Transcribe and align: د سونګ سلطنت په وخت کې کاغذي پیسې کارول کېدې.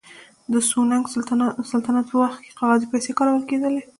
د 0.51 0.53
سونګ 0.69 1.03
سلطنت 1.71 2.05
په 2.09 2.15
وخت 2.21 2.39
کې 2.43 2.51
کاغذي 2.59 2.87
پیسې 2.93 3.11
کارول 3.17 3.43
کېدې. 3.49 3.79